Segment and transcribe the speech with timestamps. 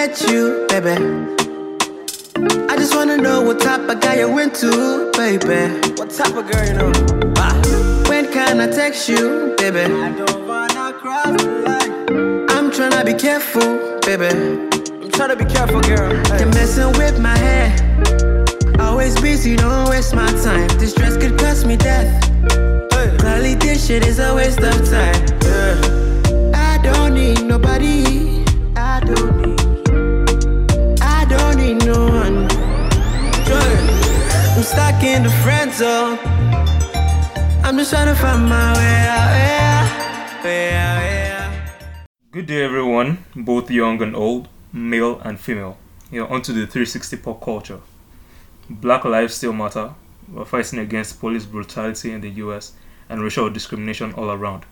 [0.00, 0.96] met you, baby.
[2.70, 4.70] I just wanna know what type of guy you into,
[5.12, 5.60] baby.
[5.98, 6.90] What type of girl you know?
[7.36, 7.52] Ah,
[8.08, 9.84] when can I text you, baby?
[10.06, 11.92] I don't wanna cross the line.
[12.48, 13.68] I'm tryna be careful,
[14.08, 14.32] baby.
[15.02, 16.10] I'm trying to be careful, girl.
[16.28, 16.38] Hey.
[16.38, 17.68] You're messing with my hair.
[18.80, 20.68] Always busy, don't waste my time.
[20.80, 22.08] This dress could cost me death.
[22.94, 23.08] Hey.
[23.18, 25.20] Clearly, this shit is a waste of time.
[25.44, 26.70] Yeah.
[26.70, 28.44] I don't need nobody.
[28.76, 29.49] I don't need.
[35.00, 36.18] I'm in the friend zone.
[37.64, 39.30] I'm just trying to find my way out.
[39.32, 42.06] Way out, way out, way out.
[42.30, 45.78] Good day, everyone, both young and old, male and female.
[46.10, 47.80] You're onto the 360 pop culture.
[48.68, 49.94] Black lives still matter.
[50.30, 52.72] We're fighting against police brutality in the US
[53.08, 54.66] and racial discrimination all around.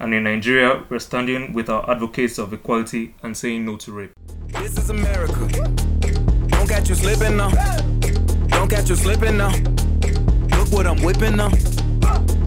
[0.00, 4.12] And in Nigeria, we're standing with our advocates of equality and saying no to rape.
[4.46, 5.46] This is America.
[6.46, 7.50] Don't catch you slipping now.
[8.66, 9.52] Don't catch you slipping now.
[10.58, 11.50] Look what I'm whipping now.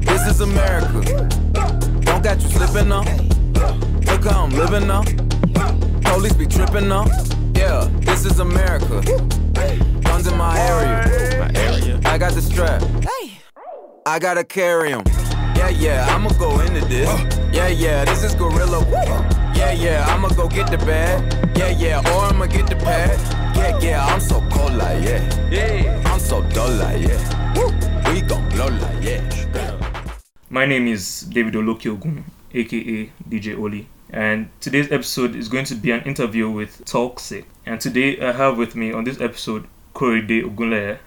[0.02, 1.30] This is America.
[2.02, 3.04] Don't catch you slipping now.
[4.04, 5.04] Look how I'm living now.
[6.02, 7.06] Police be tripping now.
[7.56, 9.02] Yeah, this is America.
[10.02, 12.02] Guns in my area.
[12.04, 12.84] I got the strap.
[14.06, 15.06] I gotta carry 'em.
[15.56, 17.08] Yeah, yeah, I'ma go into this.
[17.54, 18.86] Yeah, yeah, this is Gorilla.
[19.56, 21.24] Yeah, yeah, I'ma go get the bag.
[21.58, 23.39] Yeah, yeah, or I'ma get the pad.
[23.60, 25.50] Yeah, yeah, I'm so cold like yeah.
[25.52, 28.14] Yeah, I'm so dull like yeah.
[28.14, 29.20] We gon' blow like yeah.
[30.50, 35.92] My name is David Olokiogun, aka DJ Oli, and today's episode is going to be
[35.92, 37.46] an interview with Toxic.
[37.66, 40.98] And today I have with me on this episode Korede Ogunleye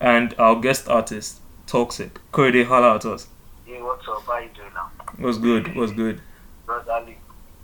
[0.00, 2.18] and our guest artist Toxic.
[2.32, 3.26] Korede, holla at us.
[3.66, 4.22] Hey, what's up?
[4.22, 4.90] How you doing now?
[5.18, 5.76] What's good?
[5.76, 6.22] What's good?
[6.64, 7.18] Brother Ali.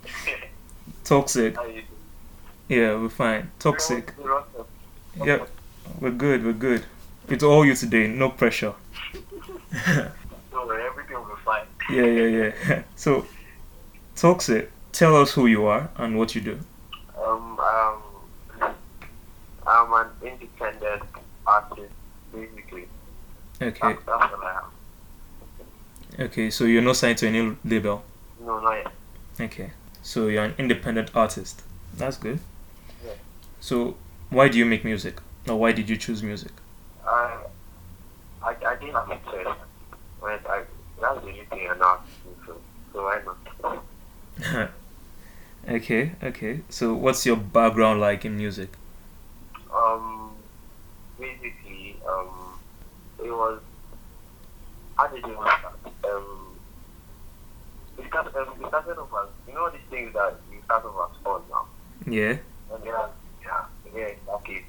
[1.03, 1.55] Toxic.
[1.55, 1.87] How you doing?
[2.69, 3.51] Yeah, we're fine.
[3.59, 4.11] Toxic.
[4.11, 4.69] Hey, what's up?
[5.23, 5.45] Yeah,
[5.99, 6.45] we're good.
[6.45, 6.85] We're good.
[7.27, 8.07] It's all you today.
[8.07, 8.73] No pressure.
[9.85, 11.65] Don't worry, everything will be fine.
[11.89, 12.83] Yeah, yeah, yeah.
[12.95, 13.25] So,
[14.15, 16.59] Toxic, tell us who you are and what you do.
[17.21, 18.73] Um, um,
[19.67, 21.03] I'm an independent
[21.45, 21.91] artist,
[22.33, 22.87] basically.
[23.61, 23.79] Okay.
[23.81, 24.61] That's, that's what I
[26.17, 26.25] am.
[26.25, 26.49] Okay.
[26.49, 28.03] So you're not signed to any label.
[28.39, 28.91] No, not yet.
[29.39, 29.71] Okay.
[30.01, 31.61] So you're an independent artist.
[31.97, 32.39] That's good.
[33.63, 33.95] So
[34.29, 35.21] why do you make music?
[35.47, 36.51] Or why did you choose music?
[37.07, 37.37] I,
[38.41, 39.55] I, I didn't have a choice.
[40.19, 40.63] When I,
[40.99, 42.57] that's the only thing I know how to do, so,
[42.91, 44.71] so why not?
[45.69, 46.59] okay, okay.
[46.67, 48.67] So what's your background like in music?
[49.73, 50.31] Um,
[51.17, 52.59] basically, um,
[53.23, 53.61] it was.
[55.13, 55.49] Did it work?
[56.03, 56.57] Um,
[57.97, 61.11] it started, um, it started off as you know these things that you start off
[61.11, 61.65] as fun now,
[62.11, 62.37] yeah,
[62.83, 63.07] yeah,
[63.95, 64.63] yeah, okay.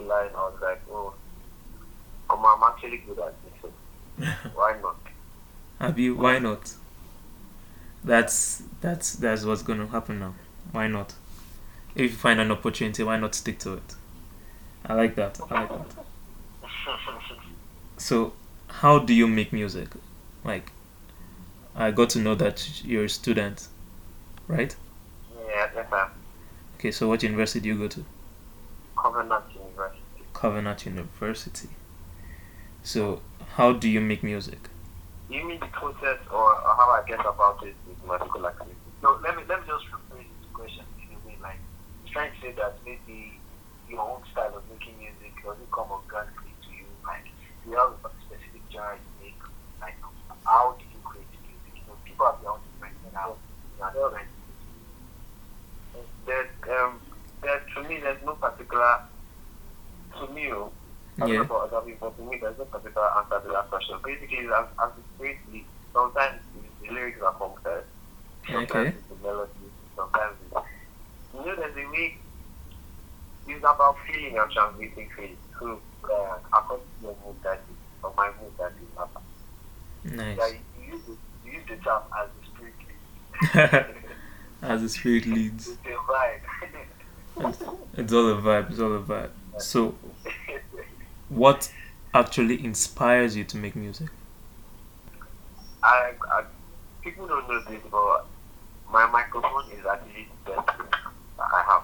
[0.00, 1.14] So along line, I was like, oh,
[2.30, 3.52] um, I'm actually good at this.
[3.62, 4.96] So why not?
[5.78, 6.14] Have you?
[6.16, 6.74] Why not?
[8.04, 10.34] That's that's that's what's gonna happen now.
[10.72, 11.14] Why not?
[11.94, 13.94] If you find an opportunity, why not stick to it?
[14.86, 15.40] I like that.
[15.50, 16.04] I like that.
[17.96, 18.32] So,
[18.68, 19.88] how do you make music?
[20.42, 20.72] Like,
[21.76, 23.68] I got to know that you're a student,
[24.48, 24.74] right?
[25.48, 26.10] yeah, yes, I'm
[26.78, 28.04] Okay, so what university do you go to?
[28.96, 29.44] Covenant.
[30.40, 31.68] Covenant University.
[32.82, 33.20] So,
[33.56, 34.70] how do you make music?
[35.28, 38.80] You mean the process or, how I get about it with my school activity?
[39.02, 41.60] No, let me let me just rephrase this question in a way like
[42.10, 43.36] trying to say that maybe
[43.86, 46.88] your own style of making music does it come organically to you?
[47.04, 47.28] Like
[47.60, 49.40] do you have a specific genre you make?
[49.78, 50.00] Like
[50.46, 51.84] how did you create music?
[51.84, 53.36] You know, people have their own different and how
[53.76, 54.32] know, different.
[56.24, 56.48] There,
[56.80, 56.96] um,
[57.42, 59.04] there, to me, there's no particular.
[60.20, 60.70] To me, oh,
[61.16, 61.40] know Yeah.
[61.40, 62.10] about other people.
[62.10, 63.96] To me, there's no particular answer to that question.
[64.04, 67.84] Basically, as, as it's basically, sometimes the, lyrics are complex.
[68.46, 68.88] Sometimes Okay.
[68.88, 69.52] it's the melody.
[69.96, 70.66] Sometimes it's,
[71.34, 72.18] you know, there's a way.
[73.48, 75.36] It's about feeling and translating feeling.
[75.58, 78.90] So, uh, according to your mood that is, or my mood that is.
[80.04, 80.38] Nice.
[80.38, 82.74] Yeah, you, you use the, you use the term as the spirit
[83.54, 84.06] leads.
[84.62, 85.68] As the spirit leads.
[85.68, 86.40] It's a vibe.
[87.42, 87.62] It's,
[87.96, 88.70] it's all a vibe.
[88.70, 89.30] It's all a vibe.
[89.62, 89.94] So,
[91.28, 91.72] what
[92.14, 94.08] actually inspires you to make music?
[95.82, 96.44] I, I,
[97.02, 98.26] people don't know this, but
[98.90, 100.68] my microphone is actually the best
[101.38, 101.82] I have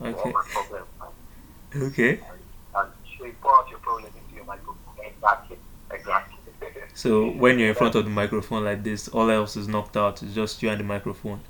[0.00, 0.32] Okay.
[0.32, 0.86] my problems.
[1.74, 2.20] Okay.
[2.74, 4.76] And so you pour out your problem into your microphone.
[5.02, 5.56] Exactly.
[5.90, 6.36] Exactly.
[6.94, 10.22] So when you're in front of the microphone like this, all else is knocked out.
[10.22, 11.40] It's just you and the microphone.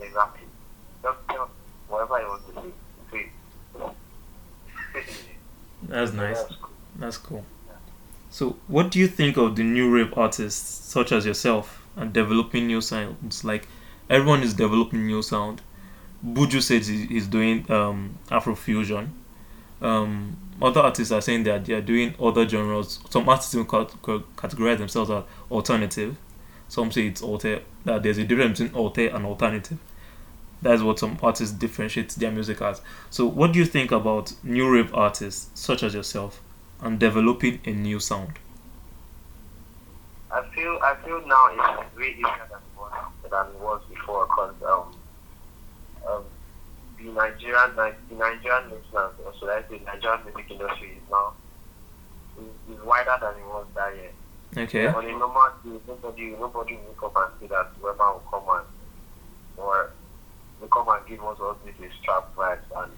[0.00, 0.40] exactly.
[1.02, 1.50] Just, just,
[5.88, 6.42] That's nice.
[6.42, 6.70] That's cool.
[6.96, 7.44] That's cool.
[8.30, 12.66] So, what do you think of the new rave artists, such as yourself, and developing
[12.66, 13.44] new sounds?
[13.44, 13.68] Like,
[14.10, 15.60] everyone is developing new sound.
[16.26, 19.10] Buju says he's doing um, Afrofusion.
[19.80, 22.98] Um, other artists are saying that they are doing other genres.
[23.10, 26.16] Some artists even categorize themselves as alternative.
[26.68, 27.60] Some say it's alter.
[27.84, 29.78] That there's a difference between alter and alternative.
[30.64, 32.80] That's what some artists differentiate their music as.
[33.10, 36.40] So, what do you think about new rave artists, such as yourself?
[36.84, 38.38] and developing a new sound.
[40.30, 42.92] I feel I feel now it's way easier than it was
[43.30, 44.94] than it was before because um
[46.06, 46.24] um
[46.98, 51.32] the Nigerian like the Nigerian listeners or should I say Nigerian music industry is now
[52.38, 54.10] is, is wider than it was that year.
[54.56, 54.86] Okay.
[54.86, 58.58] On a normal day, nobody nobody will wake up and say that Rema will come
[58.58, 58.66] and
[59.56, 59.90] or
[60.64, 62.92] will come and give us all these trap vibes and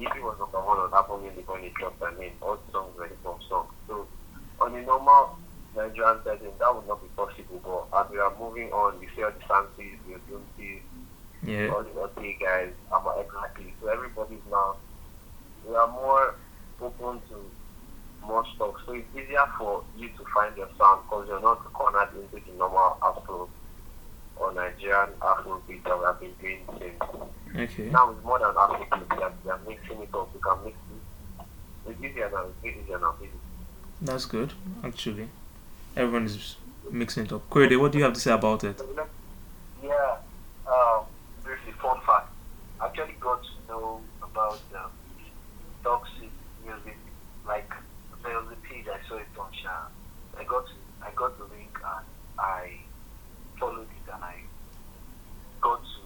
[0.00, 2.72] if it was number one on Apple Music when it dropped, I mean all the
[2.72, 3.68] songs were hip hop songs.
[3.86, 4.06] So
[4.60, 5.36] on a normal
[5.76, 7.60] Nigerian setting that would not be possible
[7.92, 10.80] but as we are moving on we see all the fancies, the Dunsies,
[11.44, 11.68] Yeah.
[11.74, 13.74] all the OT guys, about exactly.
[13.82, 14.76] So everybody's now
[15.68, 16.34] we are more
[16.80, 17.36] open to
[18.24, 18.74] more stuff.
[18.86, 22.52] So it's easier for you to find your sound because you're not cornered into the
[22.56, 23.48] normal Afro
[24.40, 27.02] or Nigerian Afro beat that we have been doing since.
[27.56, 27.90] Okay.
[27.90, 29.16] Now it's more than Afro beat.
[29.16, 29.32] We are,
[29.66, 30.30] we mixing it up.
[30.34, 31.46] You can mix it.
[31.90, 32.46] It's easier now.
[32.64, 33.14] It's easier now.
[33.22, 33.32] It's
[34.00, 34.52] That's good,
[34.82, 35.28] actually.
[35.96, 36.56] Everyone is
[36.90, 37.48] mixing it up.
[37.50, 38.80] Korede, what do you have to say about it?
[39.82, 40.16] Yeah,
[40.66, 41.04] um,
[41.44, 42.28] briefly, fun fact.
[42.80, 44.90] I actually got to know about um,
[45.84, 46.30] toxic
[46.64, 46.96] music.
[47.46, 47.70] Like
[48.22, 49.86] there was a page I saw it on Sha.
[50.38, 50.72] I got to,
[51.04, 52.06] I got the link and
[52.38, 52.78] I
[53.58, 54.36] followed it and I
[55.60, 56.00] got to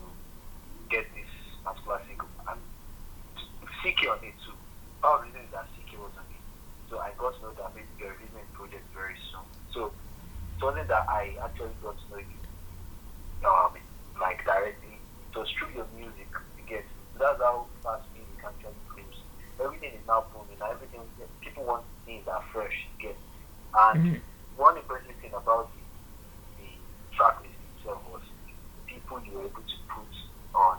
[0.90, 1.30] get this
[1.64, 2.60] particular single and
[3.82, 4.54] CKay on it too.
[5.02, 6.42] Part of the reason is that CKay was on it.
[6.90, 9.46] So I got to know that maybe they're releasing a project very soon.
[9.75, 9.92] So
[10.58, 12.26] it wasn't that I actually got to know it
[13.44, 13.75] um,
[14.20, 14.98] like directly.
[15.34, 16.28] So it's through your music
[16.58, 16.84] you get.
[17.19, 19.19] That's how fast music actually grows.
[19.60, 20.58] Everything is now booming.
[20.62, 21.00] and Everything
[21.40, 22.87] people want things that are fresh.
[22.98, 23.16] You get.
[23.75, 24.20] And Mhm.
[24.56, 26.70] one impressive thing about the, the
[27.16, 30.06] track list itself was the people you were able to put
[30.54, 30.78] on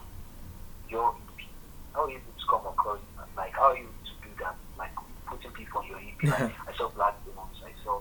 [0.89, 1.45] your EP.
[1.93, 2.99] How are you able to come across
[3.35, 4.55] like how are you able to do that?
[4.77, 4.95] Like
[5.27, 6.23] putting people on your EP.
[6.23, 7.99] Like I saw Black Demons, I saw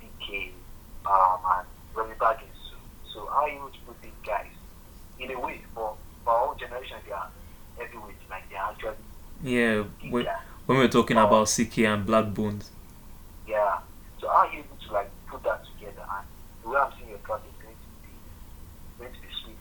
[0.00, 0.52] BK,
[1.06, 2.78] um, and Remy Baggins too.
[3.12, 4.50] So how are you able to put these guys
[5.18, 7.30] in a way for for our generation they are
[7.78, 8.96] heavyweights, like they are actually
[9.42, 10.26] Yeah, when,
[10.66, 12.68] when we were talking about CKay and Blaqbonez.
[13.48, 13.78] Yeah.
[14.20, 16.26] So how are you able to like put that together and
[16.62, 18.12] the way I'm seeing your track is going to be
[18.98, 19.56] going to be sweet.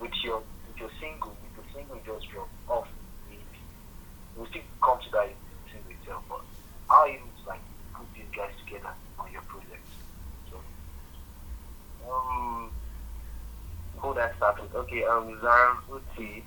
[0.00, 0.38] With your
[0.68, 2.88] with your single, with your single just dropped off
[3.30, 3.38] EP.
[4.36, 5.28] We'll still come to that
[5.70, 6.40] single itself, but
[6.88, 7.60] how are you able to like
[7.94, 9.84] put these guys together on your project?
[10.50, 10.56] So
[12.10, 12.70] um
[14.12, 14.68] who that started?
[14.74, 16.44] Okay, um Zara Uti.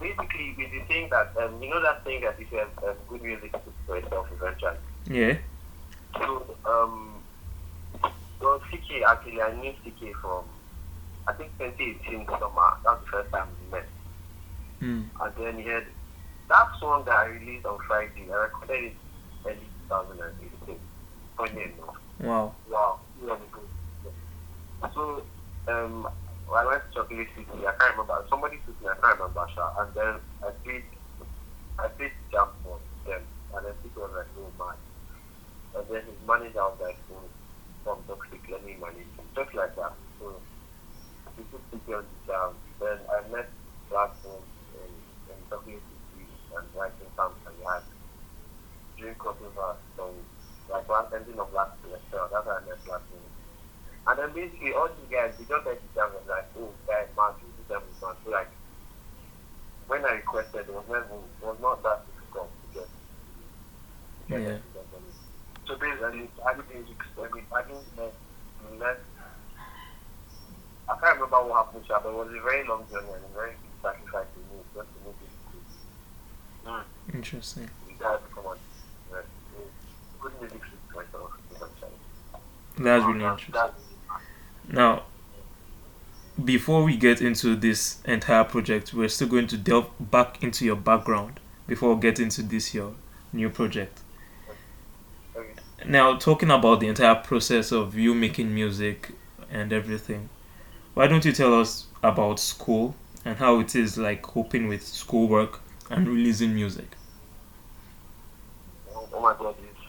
[0.00, 2.96] Basically with the thing that um you know that thing that if you have um,
[3.08, 4.76] good music speaks for itself eventually.
[5.06, 5.38] Yeah.
[6.16, 7.22] So, um,
[8.40, 10.44] well, CKay actually, I knew CKay from,
[11.26, 12.70] I think 2018 summer.
[12.84, 13.88] That's the first time we met.
[14.80, 15.04] Mm.
[15.20, 15.84] And then he had
[16.48, 18.28] that song that I released on Friday.
[18.30, 18.96] I recorded it
[19.44, 20.76] early 2018.
[21.36, 21.96] Funny enough.
[22.20, 22.54] Wow.
[22.70, 22.98] Wow.
[24.94, 25.22] So,
[25.66, 26.08] um,
[26.54, 28.22] I went to Chocolate City, I can't remember.
[28.30, 29.66] Somebody took me, I can't remember, Sha.
[29.82, 30.14] And then
[30.46, 30.86] I played,
[31.82, 33.22] I played jump for them.
[33.54, 34.78] And then people was like, oh man.
[35.74, 37.26] And then his manager was like, oh,
[37.82, 39.26] from Toxic, let me manage him.
[39.34, 39.98] Just like that.
[40.22, 40.38] So,
[41.34, 42.50] we took CKay on the jam.
[42.78, 43.50] Then I met
[43.90, 44.46] platform
[44.78, 44.92] uh, in,
[45.34, 47.82] in Chocolate City and writing something had
[48.98, 50.22] drink crossover songs.
[50.70, 53.33] Like last ending of last semester, that's how I met platform.
[54.06, 57.32] And then basically all these guys, they just to tell me like, oh, guys, man,
[57.40, 58.16] you do them with one.
[58.24, 58.50] So like,
[59.88, 62.88] when I requested, it was never, it was not that difficult to get.
[62.88, 64.48] to get Yeah.
[64.48, 65.04] them to get them.
[65.66, 66.52] So basically, I didn't, I
[67.32, 69.00] mean, I didn't met,
[70.86, 73.28] I can't remember what happened, Sha, but it was a very long journey and a
[73.34, 75.32] very big sacrifice to me just to make it
[76.64, 76.84] to mm.
[77.14, 77.70] Interesting.
[77.88, 78.58] you guys come on.
[79.10, 79.24] Right.
[80.20, 81.98] Good music speaks for itself, eventually.
[82.78, 83.52] That's really interesting.
[83.54, 83.83] that's-
[86.44, 90.76] before we get into this entire project, we're still going to delve back into your
[90.76, 92.94] background before we get into this your
[93.32, 94.00] new project.
[95.34, 95.48] okay.
[95.86, 99.12] Now, talking about the entire process of you making music
[99.50, 100.28] and everything,
[100.94, 105.60] why don't you tell us about school and how it is like coping with schoolwork
[105.90, 106.96] and releasing music?
[108.92, 109.80] Well, my god, it's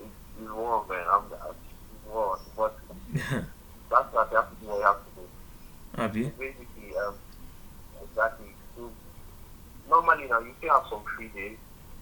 [0.00, 0.10] it's,
[0.42, 1.04] it's war, man.
[1.10, 2.78] I'm it's war, but
[3.90, 4.66] that's what you have to do.
[4.66, 5.26] What you have to do.
[5.98, 6.24] Abi?
[6.38, 7.14] Basically, um,
[8.02, 8.46] exactly.
[8.76, 8.90] So,
[9.88, 11.58] normally now you still have some free days,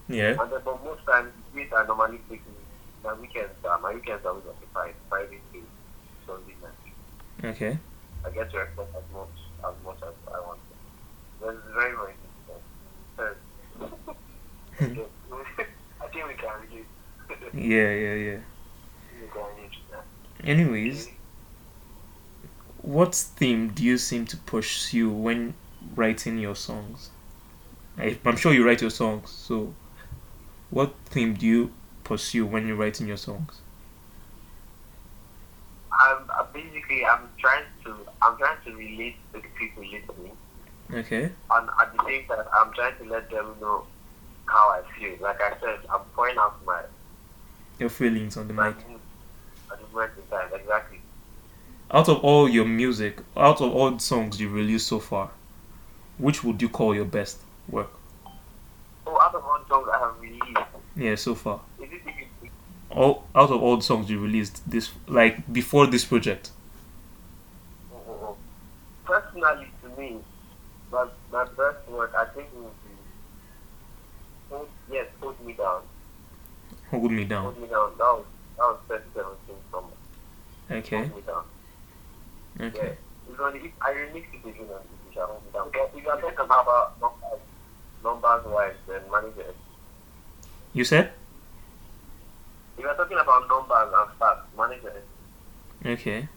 [0.08, 0.40] Yeah.
[0.40, 3.52] and then but most times days I normally take is my weekends.
[3.64, 4.94] Uh, my weekends are always occupied.
[5.08, 5.62] Friday to
[6.26, 7.50] Sunday night.
[7.52, 7.78] Okay.
[8.24, 9.28] I get to expect as much
[9.68, 10.60] as much as I want.
[11.42, 12.62] It's very very difficult.
[16.00, 16.86] I think we can relate.
[17.54, 18.38] Yeah, yeah, yeah.
[19.20, 20.04] we can relate to that.
[20.48, 21.08] Anyways,
[22.84, 25.54] what theme do you seem to pursue when
[25.96, 27.10] writing your songs?
[27.98, 29.74] I, I'm sure you write your songs, so
[30.70, 31.72] what theme do you
[32.04, 33.60] pursue when you're writing your songs?
[35.92, 40.36] I'm, i basically I'm trying to I'm trying to relate to the people listening,
[40.92, 41.30] Okay.
[41.50, 43.86] and at the same time I'm trying to let them know
[44.46, 45.16] how I feel.
[45.20, 46.82] Like I said, I'm pouring out my
[47.78, 48.76] Your feelings on the mic.
[49.70, 50.48] at the moment in time.
[50.52, 50.93] Exactly.
[51.90, 55.30] Out of all your music, out of all the songs you released so far,
[56.18, 57.38] which would you call your best
[57.68, 57.90] work?
[59.06, 61.60] Oh, out of all the songs I have released, Yeah, so far.
[61.80, 62.50] is it
[62.90, 66.50] All out of all the songs you released this like before this project.
[67.92, 68.36] oh, oh, oh.
[69.04, 70.16] personally to me,
[70.90, 72.94] my my best work I think would be
[74.50, 75.82] hold, yes, hold me down.
[76.90, 77.44] Hold me down.
[77.44, 77.92] Hold me down.
[77.98, 78.24] That was
[78.56, 80.78] that was 2017 summer.
[80.78, 80.96] Okay.
[81.08, 81.44] Hold me down.
[82.58, 82.66] Yeah.
[82.66, 82.96] Okay.
[83.30, 85.70] It's only if I remix it again on the shall hold me down.
[85.70, 87.40] Because if you are talking about numbers,
[88.02, 89.54] numbers wise, then manager.
[90.72, 91.12] You said?
[92.76, 95.02] If you are talking about numbers and stats, manager.
[95.84, 96.28] Okay.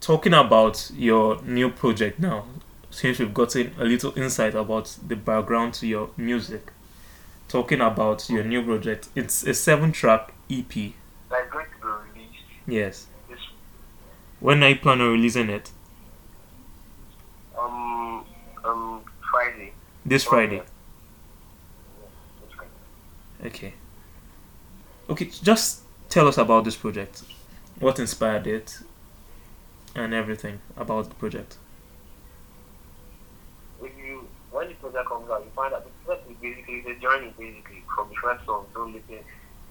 [0.00, 2.44] Talking about your new project now,
[2.90, 6.72] since we've gotten a little insight about the background to your music,
[7.48, 10.68] talking about your new project, it's a seven track EP.
[11.30, 13.06] That is going to be released Yes.
[14.42, 15.70] When are you plan on releasing it?
[17.56, 18.24] um
[18.64, 19.72] um Friday.
[20.04, 20.56] This Friday.
[20.56, 20.62] Yeah,
[22.44, 23.46] this Friday.
[23.46, 23.74] Okay.
[25.08, 27.22] Okay, just tell us about this project.
[27.78, 28.80] What inspired it
[29.94, 31.58] and everything about the project.
[33.80, 36.98] If you when the project comes out, you find out the project is basically it's
[36.98, 39.22] a journey basically from the first song to listen.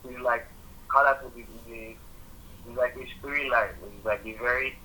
[0.05, 0.47] It's like
[0.87, 1.43] how that would be
[2.67, 3.71] it's like a storyline.
[3.95, 4.75] It's like a very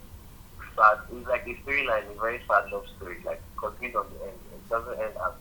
[0.76, 0.99] sad.
[1.12, 3.18] It's like a storyline, a very sad love story.
[3.25, 4.38] Like complete on the end.
[4.54, 5.33] It doesn't end as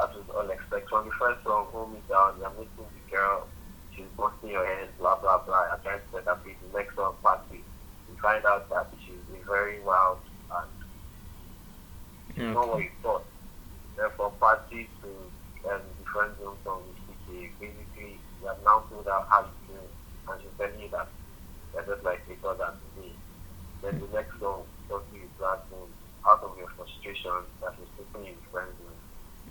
[0.00, 0.88] as was all expected.
[0.88, 2.34] From the first song, hold me down.
[2.38, 3.46] You're meeting the girl.
[3.94, 4.88] She's busting your head.
[4.98, 5.66] Blah blah blah.
[5.72, 7.62] I'm trying to set up the next song, party.
[8.08, 10.18] You find out that she's very wild
[10.50, 10.70] and
[12.36, 12.84] Yeah, not what okay.
[12.84, 13.24] you thought.
[13.96, 15.08] Therefore, party to
[15.70, 16.96] um, the friend zone song with
[17.28, 19.57] CKay, basically, you have now how you feel,
[20.30, 21.08] and she's telling you that
[21.74, 23.12] you're just like brother to me.
[23.82, 25.60] Then the next song, talking with black
[26.26, 28.72] out of your frustration that she's putting in the friend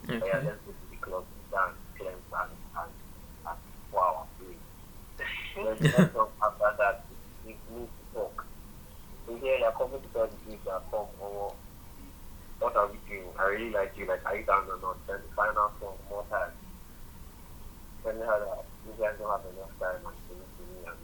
[0.08, 0.48] yeah, Okay.
[0.48, 2.92] let's go to the club, dance, cleanse, and, and,
[3.48, 3.60] and
[3.92, 4.62] wow, I'm doing.
[5.56, 7.04] then the next song after that,
[7.46, 8.46] is need to talk.
[9.26, 11.54] So here, you're coming to tell the people that come over
[12.60, 13.28] what are we doing?
[13.38, 14.98] I really like you, like are you down or not?
[15.08, 16.52] Then the final song, more time.
[18.04, 20.18] Then you had uh, you guys don't have enough time and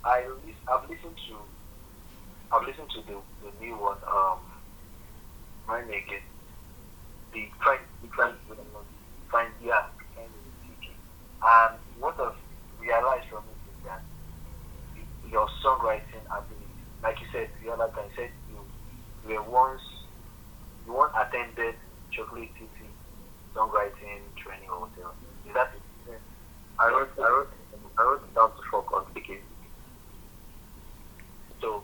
[0.03, 0.27] I
[0.67, 1.35] I've listened to
[2.51, 4.39] I've listened to the, the new one, um
[5.67, 6.21] my naked
[7.33, 8.35] the Frank the Frank
[9.29, 9.83] Frank yeah
[11.43, 12.39] and what I've
[12.79, 14.03] realized from it is that
[15.29, 18.31] your songwriting ability, like you said the other time, you said
[19.27, 19.81] were once
[20.85, 21.75] you once attended
[22.11, 22.89] Chocolate City
[23.55, 25.11] songwriting training or whatever.
[25.47, 26.19] Is that it?
[26.79, 27.49] I wrote I wrote
[27.97, 29.43] I wrote it down to for qualification.
[31.61, 31.83] So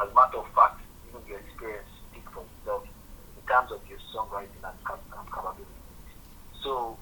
[0.00, 3.98] as a matter of fact, even your experience speak for itself in terms of your
[4.14, 5.64] songwriting and, cap- and capability.
[6.62, 6.96] So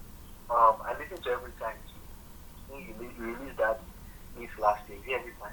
[0.50, 2.75] um, I listen to every time too.
[2.75, 3.80] You release- you release that
[4.37, 5.52] this last year, every time.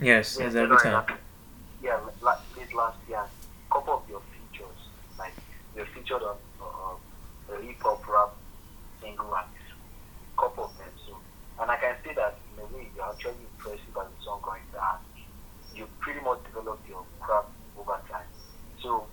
[0.00, 0.92] Yes, yes, every time.
[1.82, 3.24] Yeah, la- late last year
[6.02, 8.34] featured on uh, a hip hop rap
[9.00, 10.90] single and a couple of them.
[11.06, 11.14] So,
[11.62, 15.02] and I can say that in a way you're actually impressive as a going and
[15.74, 18.26] you pretty much developed your craft over time.
[18.82, 19.06] So,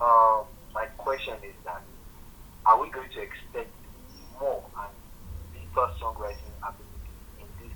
[0.00, 1.82] uh, my question is that
[2.66, 3.74] are we going to expect
[4.38, 4.94] more and
[5.50, 7.74] deeper songwriting ability in this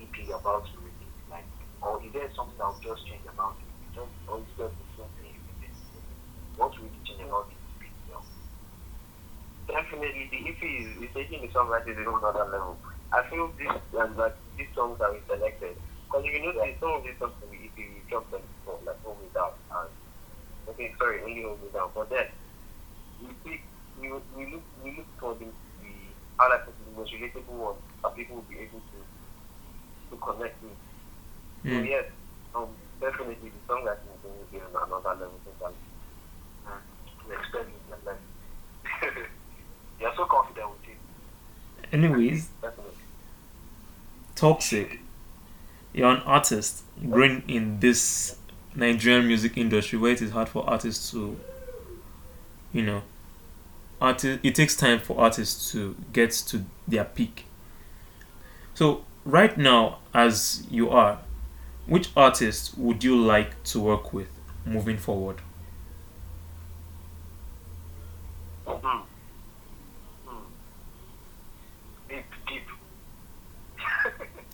[0.00, 1.20] EP about to release?
[1.30, 1.46] Like,
[1.82, 3.68] or is there something that will just change about it?
[4.00, 5.36] Just, or is just the same thing?
[6.56, 7.55] What will really change about it?
[9.92, 12.76] Is, is taking the songwriting to another level.
[13.12, 15.76] I feel this um, like these songs are selected.
[16.06, 18.98] Because if you notice, some of these songs we if you drop them for like
[19.04, 19.90] hold me down and
[20.68, 21.90] okay, sorry, only hold me down.
[21.94, 22.26] But then
[23.20, 23.62] we pick
[24.00, 25.46] we we look we look for the
[25.80, 25.92] the
[26.38, 28.98] how like the most relatable one that people will be able to
[30.10, 30.78] to connect with.
[31.72, 31.84] So Hmm.
[31.84, 32.04] yes,
[32.54, 32.68] um
[33.00, 35.78] definitely the songwriting is going to be on another level totally.
[36.66, 36.82] Mm.
[37.28, 38.22] We expect it and like
[40.00, 40.98] you're so confident with it.
[41.96, 42.50] Anyways,
[44.34, 45.00] Toxic.
[45.94, 48.36] You're an artist growing in this
[48.74, 51.40] Nigerian music industry where it is hard for artists to,
[52.74, 53.00] you know,
[53.98, 54.40] artist.
[54.42, 57.46] It takes time for artists to get to their peak.
[58.74, 61.20] So right now, as you are,
[61.86, 64.28] which artist would you like to work with
[64.66, 65.40] moving forward?
[68.66, 69.15] Mm.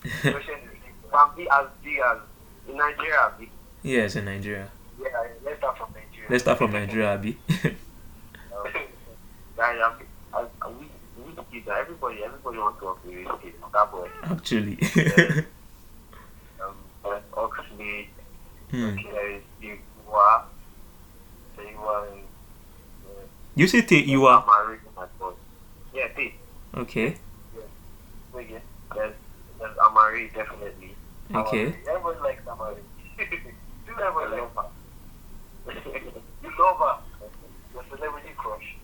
[0.03, 2.19] Can be as big as
[2.69, 3.33] in Nigeria.
[3.83, 4.69] Yes, in Nigeria.
[5.01, 5.09] Yeah,
[5.45, 6.29] let's start from Nigeria.
[6.31, 7.39] Let's start from Nigeria, Abi.
[9.57, 9.93] Guys, I'm,
[10.33, 10.87] I, I, we,
[11.25, 13.29] we kids, everybody, everybody wants to work with.
[13.73, 14.09] That boy.
[14.25, 14.79] Actually.
[16.63, 18.09] Um, uh, Oxley,
[18.71, 18.85] hmm.
[18.91, 20.45] okay, Iwa,
[21.59, 22.07] Iwa,
[23.57, 24.45] You say Te Iwa.
[24.47, 25.33] Marie, my boy.
[25.93, 26.07] Yeah.
[26.77, 27.17] Okay.
[27.17, 27.17] Again.
[28.33, 28.63] There's, there's
[30.35, 30.95] Definitely.
[31.35, 31.67] Okay.
[31.67, 31.79] Amari.
[31.89, 32.83] Everybody likes Amari.
[33.17, 34.67] Still everybody likes her.
[36.43, 36.97] you love her.
[37.75, 38.77] Your celebrity crush.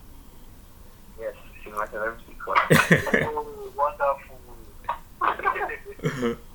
[1.20, 2.58] Yes, she's my celebrity crush.
[3.24, 4.38] oh, wonderful.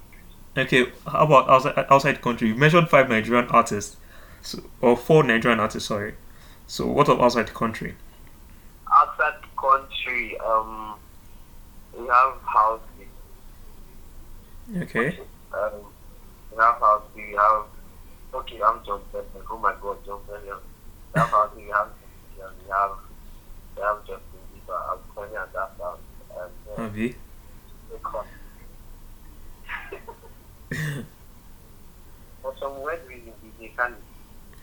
[0.56, 2.48] Okay, how about outside outside country?
[2.50, 3.98] You mentioned five Nigerian artists,
[4.44, 5.88] so, or four Nigerian artists.
[5.90, 6.14] Sorry.
[6.68, 7.96] So what of outside the country?
[8.96, 10.94] Outside the country, um,
[11.98, 12.82] we have House.
[14.72, 15.20] Okay.
[15.54, 15.72] Um,
[16.52, 17.04] we have House.
[17.16, 17.66] We have.
[18.34, 19.42] Okay, I'm John Benson.
[19.50, 20.58] Oh my God, John Benson.
[21.14, 21.52] We have House.
[21.56, 21.90] We have.
[22.38, 22.92] We have.
[23.76, 24.80] We have Justin Bieber.
[24.90, 26.00] I'm Kanye and that sound.
[26.32, 27.16] And uh, Abi.
[32.42, 33.96] For some weird reason, DJ Khaled.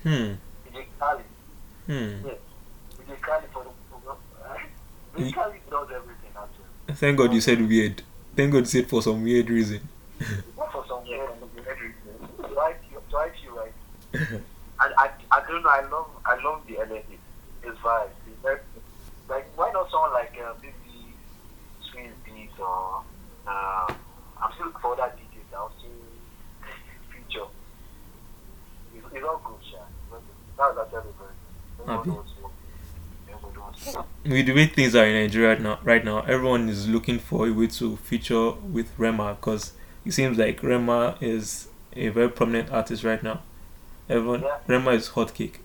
[0.02, 0.32] Hmm.
[0.66, 1.24] DJ Khaled.
[1.86, 2.26] Hmm.
[2.98, 4.16] DJ Khaled for the program.
[5.16, 6.94] DJ Khaled does everything actually.
[6.96, 8.02] Thank God you said weird.
[8.40, 9.87] Thank God you said for some weird reason.
[10.57, 12.57] Not for some weird reason.
[12.57, 13.72] Right, you right, you right.
[14.14, 15.68] And I, I don't know.
[15.68, 17.18] I love, I love the energy.
[17.62, 18.09] It's vibe.
[18.26, 18.61] It's very,
[19.29, 20.72] like, why not someone like uh, maybe
[21.85, 23.03] Swizz Beatz or
[23.46, 23.92] uh,
[24.40, 25.55] I'm still for that DJs.
[25.55, 25.90] I'll still
[27.12, 27.44] feature.
[28.96, 29.85] It's, it's all good, Sha.
[30.57, 31.37] That's that's everybody.
[31.76, 31.92] Happy.
[31.92, 32.53] Everybody wants to work.
[33.29, 33.69] Everybody wants to work.
[34.24, 37.48] With the way things are in Nigeria right now, right now, everyone is looking for
[37.48, 39.72] a way to feature with Rema because
[40.04, 43.40] it seems like Rema is a very prominent artist right now.
[44.08, 44.58] Everyone, Yeah.
[44.66, 45.60] Rema is hot cake.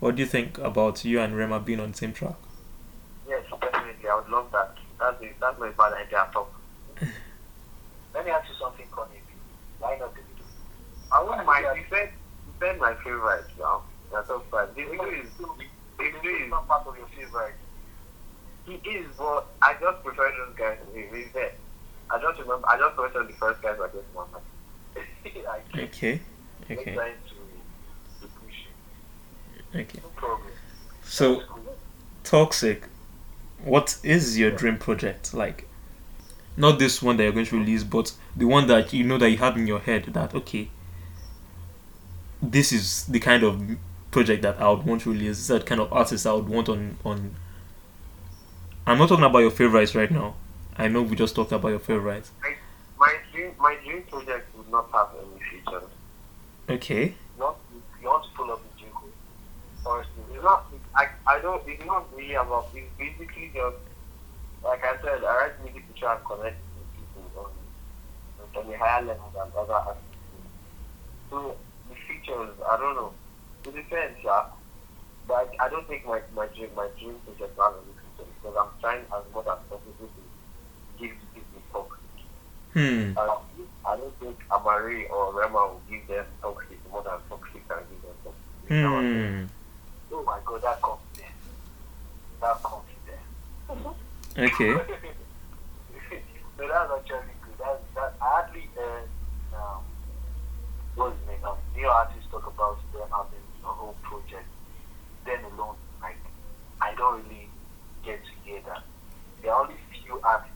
[0.00, 2.36] What do you think about you and Rema being on the same track?
[3.28, 4.08] Yes, definitely.
[4.08, 4.76] I would love that.
[4.98, 6.48] That's a, that's my bad idea at all.
[8.14, 9.20] Let me ask you something, Connie.
[9.78, 10.44] Why not Davido?
[11.12, 11.66] I wouldn't mind.
[11.76, 12.10] You said,
[12.46, 13.82] you said my favorite now.
[14.12, 14.68] That's so fun.
[14.76, 15.30] Davido is,
[15.98, 17.54] Davido is not part of your favorite.
[18.66, 21.52] He is, but I just prefer those guys to be really fair.
[22.10, 24.44] I just remember, I just mentioned the first guys I just in my mind.
[25.74, 26.20] Okay,
[26.70, 28.26] okay, to,
[29.74, 30.00] to okay.
[30.22, 30.38] No.
[31.02, 31.42] So,
[32.22, 32.84] Toxic,
[33.64, 35.68] what is your dream project like?
[36.56, 39.30] Not this one that you're going to release, but the one that you know that
[39.30, 40.68] you have in your head that okay,
[42.40, 43.76] this is the kind of
[44.14, 45.48] project that I would want to release.
[45.48, 47.34] The kind of artist I would want on on.
[48.86, 50.36] I'm not talking about your favorites right now.
[50.76, 52.30] I know we just talked about your favorites.
[52.96, 55.90] My dream, my dream project would not have any features.
[56.70, 57.14] Okay.
[57.36, 57.42] You
[58.08, 59.08] want to the jingle.
[59.84, 60.66] Honestly, it's not.
[60.94, 61.62] I, I don't.
[61.66, 62.68] It's not really about.
[62.72, 63.76] It's basically just
[64.62, 65.24] like I said.
[65.24, 67.50] I write music to try and connect with people
[68.54, 70.06] on, on a higher level than other artists.
[71.30, 71.56] So
[71.88, 73.12] the features, I don't know.
[73.66, 74.46] It depends, yeah.
[75.26, 79.00] But I, don't think my my dream my dream has any features because I'm trying
[79.00, 81.98] as much as possible to give the people talk.
[82.74, 83.12] Hmm.
[83.16, 83.38] Uh,
[83.86, 88.02] I don't think Amari or Rema will give them toxic more than toxic can give
[88.02, 88.70] them toxic.
[88.70, 89.48] You know I mean?
[89.48, 90.14] Hmm.
[90.14, 91.26] Oh my god, that comes there.
[92.40, 94.44] That comes there.
[94.44, 94.72] Okay.
[96.58, 97.58] so that's actually good.
[97.58, 99.08] That, that, I hardly heard,
[99.54, 99.82] um,
[100.96, 101.56] what's his name now?
[101.74, 103.43] New artists talk about them having a
[103.84, 104.46] whole project.
[105.24, 106.18] Then alone, like,
[106.80, 107.48] I don't really
[108.04, 108.82] get to hear that.
[109.42, 110.52] There are only few artists,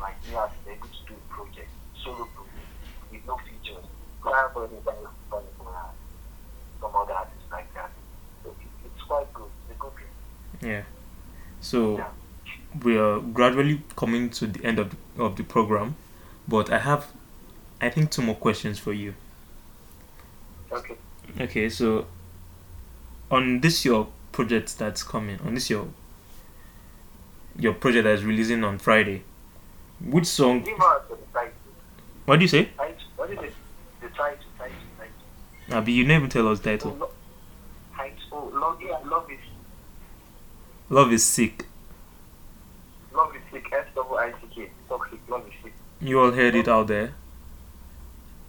[0.00, 1.70] like you artists, able to do a project,
[2.02, 2.66] solo project,
[3.10, 3.84] with no features.
[4.24, 4.76] Anybody
[5.58, 5.74] from
[6.80, 7.90] some other artists like that.
[8.44, 9.50] So it, it's quite good.
[9.68, 9.92] It's a good
[10.60, 10.70] thing.
[10.70, 10.82] Yeah.
[11.60, 12.08] So Yeah.
[12.82, 15.96] we are gradually coming to the end of the, of the program,
[16.46, 17.06] but I have,
[17.80, 19.14] I think, two more questions for you.
[20.72, 20.96] Okay.
[21.40, 22.06] Okay, so
[23.32, 25.88] on this your project that's coming, on this your
[27.58, 29.24] your project that's releasing on Friday,
[30.00, 30.62] which song?
[30.62, 31.52] Give us the title.
[32.26, 32.66] What do you say?
[32.76, 32.94] Title.
[33.16, 33.52] What is it?
[34.00, 35.76] The title, title, title.
[35.78, 36.96] Abi, you never tell us Oh, title.
[37.00, 37.08] lo-
[38.34, 39.38] Oh, love, yeah, love is
[40.88, 41.66] Love is sick.
[43.14, 43.66] love is sick.
[43.72, 44.70] S double I C K.
[44.88, 45.18] Toxic.
[45.28, 45.72] Love is sick.
[46.00, 47.12] You all heard it out there.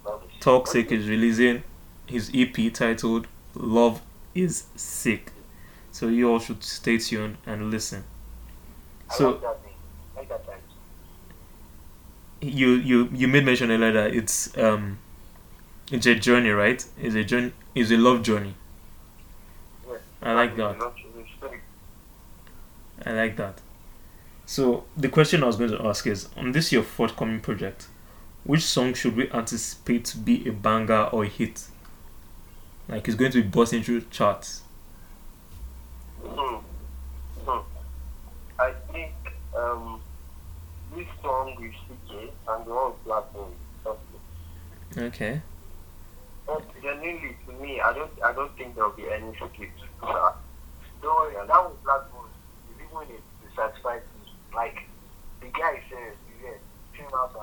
[0.05, 0.39] Love is sick.
[0.41, 1.63] Toxic is releasing
[2.05, 4.01] his EP titled Love
[4.35, 5.31] is Sick.
[5.91, 8.03] So you all should stay tuned and listen.
[9.09, 9.75] I So like that name.
[10.15, 10.29] I like
[12.41, 14.97] you you you made mention earlier that it's um
[15.91, 16.85] it's a journey, right?
[16.99, 18.55] It's a journey it's a love journey.
[19.87, 19.97] Yeah.
[20.21, 20.71] I like that.
[20.75, 21.61] is not- it's very-
[23.05, 23.61] I like that.
[24.45, 27.87] So the question I was going to ask is on this your forthcoming project,
[28.43, 31.65] which song should we anticipate to be a banger or a hit?
[32.87, 34.63] Like it's going to be busting through charts.
[36.23, 36.57] Hmm.
[37.45, 37.61] Hmm.
[38.59, 39.13] I think
[39.55, 40.01] um,
[40.95, 43.53] this song with CKay and the one with Black Moon.
[44.97, 45.41] Okay.
[46.45, 49.69] But genuinely, to me, I don't, I don't think there will be any skip.
[50.01, 50.33] Uh,
[51.01, 52.29] don't worry, and that was Black Moon.
[52.69, 53.21] is Even it
[53.55, 54.31] satisfied me.
[54.53, 54.83] Like
[55.41, 56.51] the guy says, yeah,
[56.95, 57.33] came out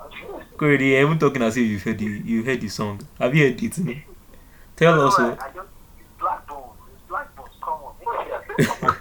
[0.57, 3.01] Corey, you're even talking as if you've heard the you heard the song.
[3.19, 4.05] Have you heard it?
[4.81, 5.15] Tell us.
[5.19, 5.25] I.
[5.29, 5.31] I.
[5.31, 5.39] It's
[6.19, 6.73] Blaqbonez.
[6.91, 7.61] It's Blaqbonez.
[7.61, 8.97] Come on.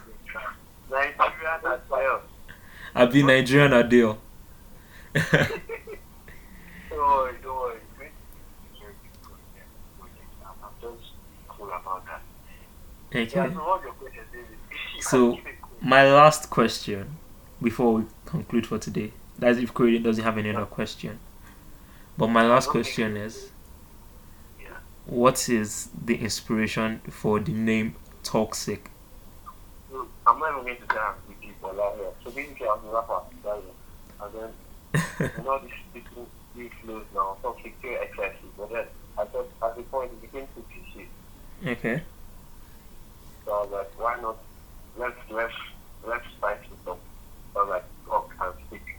[0.92, 2.22] Nigerian as well.
[2.94, 4.18] I've been Nigerian Adele.
[5.13, 5.26] Don't
[6.98, 7.78] worry, don't worry.
[7.78, 9.70] It's going to be a very good project.
[9.98, 10.32] project.
[10.46, 11.12] I'm, I'm just
[11.48, 12.22] cool about that.
[13.12, 13.54] Yeah, Okay.
[13.54, 14.48] so what's your question, David?
[14.96, 15.70] You So- can keep it cool.
[15.82, 17.15] My last question
[17.62, 19.13] before we conclude for today.
[19.38, 21.20] That's if Corey doesn't have any other question.
[22.18, 23.50] But my last question is.
[25.10, 28.91] What is the inspiration for the name Toxic?
[30.28, 32.12] I'm not even going to I'm with people out here.
[32.24, 33.22] So basically, I'm a rapper,
[34.22, 34.50] and then
[35.19, 35.62] you know
[35.93, 38.58] people these flows now, something too excessive.
[38.58, 38.86] But then
[39.17, 41.08] I thought at the point it became too cliche.
[41.65, 42.04] Okay.
[43.45, 44.38] So I was like, why not?
[44.98, 45.54] Let's let's
[46.06, 47.00] let's spice it up.
[47.54, 48.95] So I was like, talk and speak.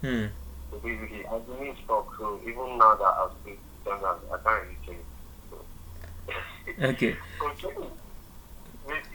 [0.00, 0.26] Hmm.
[0.70, 2.14] So basically, I didn't talk.
[2.18, 5.04] So even now that I've been done I can't really change.
[6.78, 7.16] Okay.
[7.42, 7.74] Okay.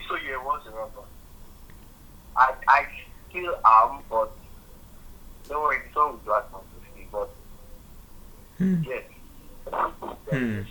[0.08, 1.02] So you was a rapper?
[2.36, 2.88] I I
[3.30, 4.32] still am, but
[5.50, 7.30] don't worry, the song is Black Man to see, but
[8.58, 8.84] Hmm.
[8.84, 9.04] yes.
[10.32, 10.62] Hmm.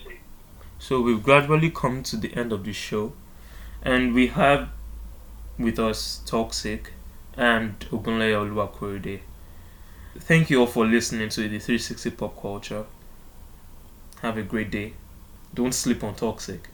[0.78, 3.12] So we've gradually come to the end of the show,
[3.82, 4.68] and we have
[5.58, 6.92] with us Toxic
[7.36, 9.20] and Ogunleye Oluwakorede.
[10.18, 12.86] Thank you all for listening to the 360 Pop Culture.
[14.22, 14.94] Have a great day.
[15.54, 16.68] Don't sleep on Toxic.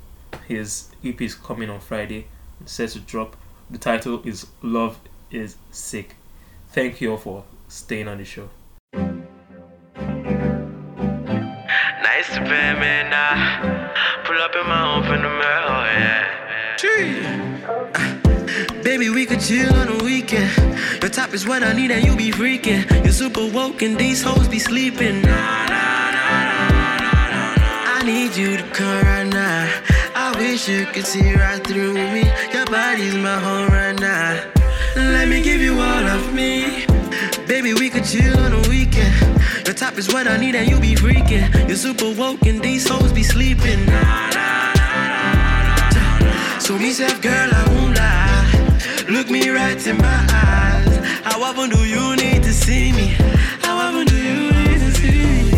[0.46, 2.26] His EP is coming on Friday.
[2.60, 3.36] It's set to drop.
[3.70, 4.98] The title is Love
[5.30, 6.16] is Sick.
[6.72, 8.48] Thank you all for staying on the show.
[12.02, 13.92] Nice to be me now.
[14.24, 16.40] Pull up in my home from the mirror, yeah.
[18.82, 20.50] Baby, we could chill on the weekend.
[21.02, 22.88] Your top is what I need and you be freaking.
[23.04, 25.22] You're super woke and these hoes be sleeping.
[25.22, 27.98] Nah, nah, nah, nah, nah, nah, nah.
[27.98, 29.68] I need you to come right now.
[30.32, 32.22] I wish you could see right through me.
[32.52, 34.40] Your body's my home right now.
[34.94, 36.86] Let me give you all of me.
[37.48, 39.12] Baby, we could chill on the weekend.
[39.66, 41.50] Your top is what I need and you be freaking.
[41.66, 43.80] You're super woke and these hoes be sleeping.
[46.60, 49.10] So me self, girl, I won't lie.
[49.10, 50.96] Look me right in my eyes.
[51.24, 53.16] How often do you need to see me?
[53.62, 55.49] How often do you need to see me?